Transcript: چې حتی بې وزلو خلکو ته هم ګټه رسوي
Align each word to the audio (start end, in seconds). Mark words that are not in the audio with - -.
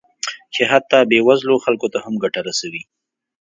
چې 0.53 0.61
حتی 0.71 0.99
بې 1.09 1.19
وزلو 1.27 1.55
خلکو 1.65 1.87
ته 1.93 1.97
هم 2.05 2.13
ګټه 2.23 2.41
رسوي 2.49 2.81